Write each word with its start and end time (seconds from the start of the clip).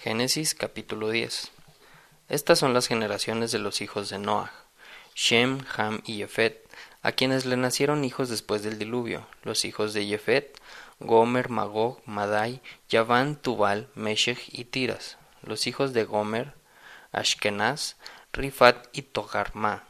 Génesis 0.00 0.54
capítulo 0.54 1.10
10 1.10 1.50
Estas 2.28 2.60
son 2.60 2.72
las 2.72 2.86
generaciones 2.86 3.50
de 3.50 3.58
los 3.58 3.80
hijos 3.80 4.08
de 4.10 4.20
Noah, 4.20 4.52
Shem, 5.16 5.64
Ham 5.76 6.02
y 6.06 6.18
Jefet, 6.18 6.64
a 7.02 7.10
quienes 7.10 7.46
le 7.46 7.56
nacieron 7.56 8.04
hijos 8.04 8.28
después 8.28 8.62
del 8.62 8.78
diluvio, 8.78 9.26
los 9.42 9.64
hijos 9.64 9.94
de 9.94 10.06
Jefet, 10.06 10.56
Gomer, 11.00 11.48
Magog, 11.48 12.00
Madai, 12.06 12.60
Yaván, 12.88 13.34
Tubal, 13.34 13.88
Meshech 13.96 14.38
y 14.52 14.66
Tiras, 14.66 15.18
los 15.42 15.66
hijos 15.66 15.92
de 15.92 16.04
Gomer, 16.04 16.54
Ashkenaz, 17.10 17.96
Rifat 18.32 18.86
y 18.92 19.02
Togarma, 19.02 19.82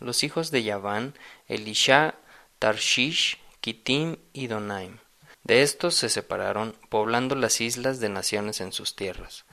los 0.00 0.24
hijos 0.24 0.50
de 0.50 0.62
Yaván, 0.62 1.12
Elisha, 1.46 2.14
Tarshish, 2.58 3.38
Kitim 3.60 4.16
y 4.32 4.46
Donaim. 4.46 5.01
De 5.44 5.62
estos 5.62 5.94
se 5.94 6.08
separaron, 6.08 6.76
poblando 6.88 7.34
las 7.34 7.60
islas 7.60 7.98
de 7.98 8.08
naciones 8.08 8.60
en 8.60 8.72
sus 8.72 8.94
tierras, 8.94 9.44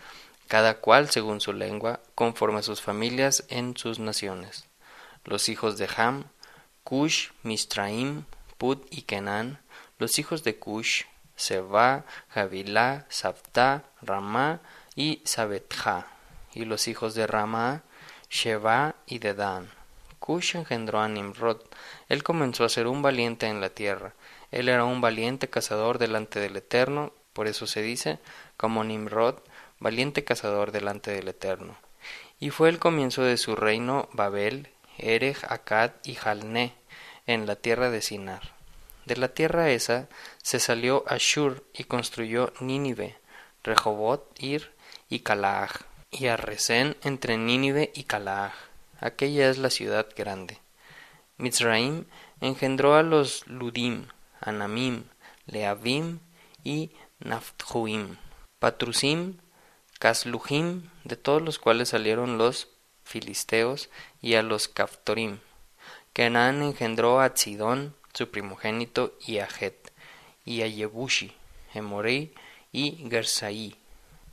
cada 0.48 0.76
cual 0.76 1.10
según 1.10 1.42
su 1.42 1.52
lengua, 1.52 2.00
conforme 2.14 2.60
a 2.60 2.64
sus 2.64 2.82
familias 2.82 3.46
en 3.50 3.76
sus 3.76 4.00
naciones. 4.00 4.66
Los 5.26 5.50
hijos 5.50 5.78
de 5.78 5.90
Ham, 5.98 6.26
Cush, 6.84 7.30
Mistraim, 7.44 8.26
Put 8.58 8.86
y 8.92 9.04
Kenan, 9.04 9.60
los 9.98 10.20
hijos 10.20 10.44
de 10.44 10.58
Cush, 10.58 11.04
Seba, 11.36 12.06
Javilá, 12.30 13.06
Sabta, 13.10 13.84
Ramá 14.02 14.60
y 14.96 15.22
Sabetja, 15.26 16.08
y 16.54 16.66
los 16.66 16.88
hijos 16.88 17.16
de 17.16 17.26
Ramá, 17.26 17.84
Sheba 18.30 18.96
y 19.08 19.20
Dedan. 19.20 19.70
Cush 20.20 20.56
engendró 20.56 21.00
a 21.02 21.08
Nimrod. 21.08 21.62
Él 22.10 22.24
comenzó 22.24 22.64
a 22.64 22.70
ser 22.70 22.88
un 22.88 23.02
valiente 23.02 23.48
en 23.48 23.62
la 23.62 23.70
tierra. 23.70 24.14
Él 24.52 24.70
era 24.70 24.86
un 24.86 25.02
valiente 25.02 25.50
cazador 25.50 25.98
delante 25.98 26.40
del 26.40 26.56
Eterno, 26.58 27.14
por 27.34 27.48
eso 27.48 27.68
se 27.68 27.82
dice, 27.82 28.20
como 28.58 28.84
Nimrod, 28.84 29.36
valiente 29.80 30.24
cazador 30.24 30.72
delante 30.72 31.12
del 31.12 31.28
Eterno. 31.28 31.78
Y 32.40 32.50
fue 32.50 32.70
el 32.70 32.80
comienzo 32.80 33.24
de 33.24 33.38
su 33.38 33.56
reino 33.56 34.10
Babel, 34.14 34.70
Erech, 34.98 35.44
Akkad 35.44 35.92
y 36.04 36.16
Jalné, 36.16 36.74
en 37.28 37.46
la 37.46 37.56
tierra 37.56 37.90
de 37.90 38.02
Sinar. 38.02 38.54
De 39.06 39.16
la 39.16 39.30
tierra 39.30 39.70
esa 39.70 40.08
se 40.42 40.60
salió 40.60 41.04
Ashur 41.08 41.64
y 41.74 41.86
construyó 41.86 42.54
Nínive, 42.60 43.18
Rehobot, 43.64 44.42
Ir 44.42 44.72
y 45.10 45.20
Calaaj, 45.20 45.82
y 46.12 46.28
a 46.28 46.40
entre 47.04 47.38
Nínive 47.38 47.92
y 47.94 48.04
Calaaj 48.04 48.70
aquella 49.00 49.50
es 49.50 49.58
la 49.58 49.70
ciudad 49.70 50.08
grande. 50.16 50.60
Mizraim 51.38 52.06
engendró 52.42 52.96
a 52.96 53.04
los 53.04 53.48
Ludim, 53.48 54.08
Anamim, 54.42 55.06
Leavim 55.46 56.20
y 56.64 56.92
Nafthuim, 57.20 58.18
Patrusim, 58.60 59.38
Casluhim, 60.00 60.90
de 61.04 61.16
todos 61.16 61.42
los 61.42 61.60
cuales 61.60 61.90
salieron 61.90 62.38
los 62.38 62.68
filisteos, 63.04 63.90
y 64.22 64.36
a 64.36 64.44
los 64.44 64.68
Caftorim. 64.68 65.40
Kenan 66.14 66.62
engendró 66.64 67.20
a 67.20 67.34
Tzidón, 67.34 67.96
su 68.14 68.30
primogénito, 68.30 69.18
y 69.26 69.40
a 69.40 69.48
Het, 69.48 69.92
y 70.46 70.62
a 70.62 70.68
Yebushi, 70.68 71.34
Emorei 71.74 72.34
y 72.72 73.06
Gersaí, 73.10 73.76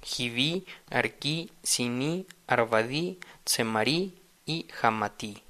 Jiví, 0.02 0.66
Arquí, 0.90 1.50
Sini, 1.62 2.26
Arvadí, 2.46 3.18
Tsemarí 3.44 4.14
y 4.44 4.66
Hamatí. 4.80 5.42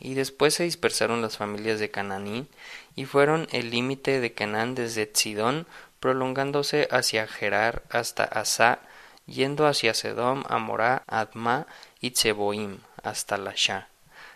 Y 0.00 0.14
después 0.14 0.54
se 0.54 0.64
dispersaron 0.64 1.22
las 1.22 1.36
familias 1.36 1.80
de 1.80 1.90
Cananí, 1.90 2.46
y 2.94 3.04
fueron 3.04 3.48
el 3.52 3.70
límite 3.70 4.20
de 4.20 4.32
Canaán 4.32 4.74
desde 4.74 5.10
Sidón, 5.12 5.66
prolongándose 6.00 6.88
hacia 6.90 7.26
Gerar 7.26 7.82
hasta 7.90 8.24
Asá, 8.24 8.80
yendo 9.26 9.66
hacia 9.66 9.94
Sedom, 9.94 10.44
Amorá, 10.48 11.02
Adma 11.06 11.66
y 12.00 12.12
Tseboim, 12.12 12.78
hasta 13.02 13.36
Lasha. 13.36 13.88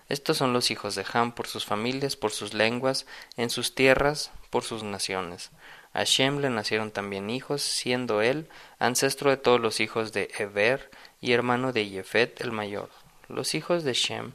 Estos 0.08 0.36
son 0.36 0.52
los 0.52 0.70
hijos 0.70 0.94
de 0.94 1.06
Ham 1.12 1.32
por 1.32 1.46
sus 1.46 1.64
familias, 1.64 2.16
por 2.16 2.32
sus 2.32 2.52
lenguas, 2.52 3.06
en 3.36 3.50
sus 3.50 3.74
tierras, 3.74 4.30
por 4.50 4.64
sus 4.64 4.82
naciones. 4.82 5.50
A 5.94 6.04
Shem 6.04 6.38
le 6.38 6.50
nacieron 6.50 6.90
también 6.90 7.30
hijos, 7.30 7.62
siendo 7.62 8.22
él 8.22 8.48
ancestro 8.78 9.30
de 9.30 9.36
todos 9.36 9.60
los 9.60 9.80
hijos 9.80 10.12
de 10.12 10.30
Eber 10.38 10.90
y 11.20 11.32
hermano 11.32 11.72
de 11.72 11.86
Jefet 11.86 12.40
el 12.40 12.52
mayor. 12.52 12.90
Los 13.28 13.54
hijos 13.54 13.84
de 13.84 13.94
Shem, 13.94 14.32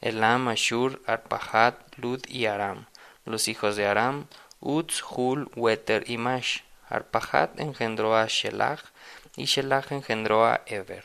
Elam, 0.00 0.48
Ashur, 0.48 1.02
Arpahad, 1.06 1.74
Lud 1.96 2.20
y 2.28 2.46
Aram. 2.46 2.86
Los 3.24 3.48
hijos 3.48 3.76
de 3.76 3.86
Aram, 3.86 4.26
Uz, 4.60 5.02
Hul, 5.08 5.50
Weter 5.56 6.08
y 6.08 6.18
Mash. 6.18 6.60
Arpahad 6.88 7.50
engendró 7.58 8.16
a 8.16 8.26
Shelach 8.26 8.80
y 9.36 9.44
Shelach 9.44 9.92
engendró 9.92 10.46
a 10.46 10.62
Eber. 10.66 11.04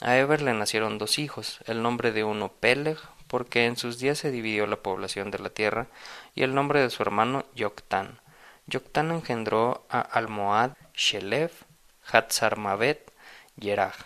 A 0.00 0.16
Eber 0.16 0.42
le 0.42 0.52
nacieron 0.54 0.98
dos 0.98 1.18
hijos, 1.18 1.60
el 1.66 1.82
nombre 1.82 2.12
de 2.12 2.24
uno 2.24 2.48
Peleg, 2.48 2.98
porque 3.28 3.66
en 3.66 3.76
sus 3.76 3.98
días 3.98 4.18
se 4.18 4.30
dividió 4.30 4.66
la 4.66 4.76
población 4.76 5.30
de 5.30 5.38
la 5.38 5.50
tierra, 5.50 5.86
y 6.34 6.42
el 6.42 6.54
nombre 6.54 6.80
de 6.80 6.90
su 6.90 7.02
hermano 7.02 7.44
Yoctán. 7.54 8.20
Yoctán 8.66 9.10
engendró 9.10 9.86
a 9.88 10.00
Almohad, 10.00 10.72
Shelef, 10.94 11.62
Hatzarmavet, 12.10 13.12
Yerach. 13.56 13.96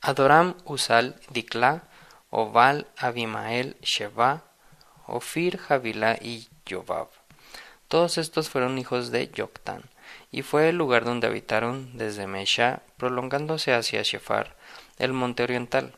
Adoram, 0.00 0.56
Usal, 0.64 1.16
Dikla, 1.30 1.84
Oval, 2.36 2.88
Abimael, 2.96 3.76
Sheba, 3.80 4.42
Ofir, 5.06 5.56
Javilá 5.56 6.18
y 6.20 6.48
Jobab. 6.68 7.06
Todos 7.86 8.18
estos 8.18 8.48
fueron 8.48 8.76
hijos 8.76 9.12
de 9.12 9.28
Yoctán, 9.28 9.84
y 10.32 10.42
fue 10.42 10.70
el 10.70 10.76
lugar 10.76 11.04
donde 11.04 11.28
habitaron 11.28 11.96
desde 11.96 12.26
Mesha, 12.26 12.82
prolongándose 12.96 13.72
hacia 13.72 14.02
Shefar, 14.02 14.56
el 14.98 15.12
monte 15.12 15.44
oriental. 15.44 15.96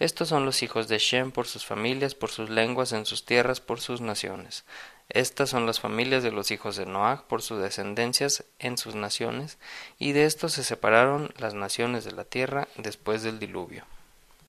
Estos 0.00 0.28
son 0.28 0.44
los 0.44 0.64
hijos 0.64 0.88
de 0.88 0.98
Shem 0.98 1.30
por 1.30 1.46
sus 1.46 1.64
familias, 1.64 2.16
por 2.16 2.32
sus 2.32 2.50
lenguas, 2.50 2.90
en 2.90 3.06
sus 3.06 3.24
tierras, 3.24 3.60
por 3.60 3.80
sus 3.80 4.00
naciones. 4.00 4.64
Estas 5.08 5.50
son 5.50 5.66
las 5.66 5.78
familias 5.78 6.24
de 6.24 6.32
los 6.32 6.50
hijos 6.50 6.74
de 6.74 6.86
Noach 6.86 7.22
por 7.28 7.42
sus 7.42 7.62
descendencias 7.62 8.42
en 8.58 8.76
sus 8.76 8.96
naciones, 8.96 9.56
y 10.00 10.10
de 10.10 10.24
estos 10.24 10.54
se 10.54 10.64
separaron 10.64 11.32
las 11.38 11.54
naciones 11.54 12.04
de 12.04 12.10
la 12.10 12.24
tierra 12.24 12.66
después 12.76 13.22
del 13.22 13.38
diluvio. 13.38 13.84